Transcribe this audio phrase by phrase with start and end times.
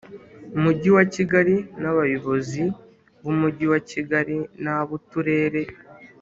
[0.61, 2.61] Mujyi wa Kigali n abayobozi
[3.23, 5.61] b Umujyi wa Kigali n ab Uturere